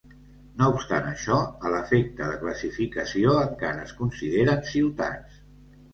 No 0.59 0.67
obstant 0.75 1.09
això, 1.09 1.35
a 1.69 1.73
l'efecte 1.75 2.29
de 2.31 2.39
classificació, 2.45 3.35
encara 3.45 3.87
es 3.87 3.95
consideren 4.03 4.69
ciutats. 4.75 5.41